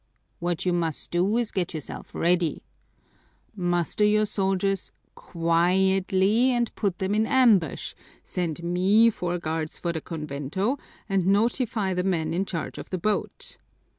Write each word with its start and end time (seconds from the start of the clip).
What 0.39 0.65
you 0.65 0.73
must 0.73 1.11
do 1.11 1.37
is 1.37 1.49
to 1.49 1.53
get 1.53 1.75
yourself 1.75 2.15
ready. 2.15 2.63
Muster 3.55 4.03
your 4.03 4.25
soldiers 4.25 4.91
quietly 5.13 6.49
and 6.49 6.73
put 6.73 6.97
them 6.97 7.13
in 7.13 7.27
ambush, 7.27 7.93
send 8.23 8.63
me 8.63 9.11
four 9.11 9.37
guards 9.37 9.77
for 9.77 9.93
the 9.93 10.01
convento, 10.01 10.79
and 11.07 11.27
notify 11.27 11.93
the 11.93 12.01
men 12.03 12.33
in 12.33 12.45
charge 12.45 12.79
of 12.79 12.89
the 12.89 12.97
boat." 12.97 13.59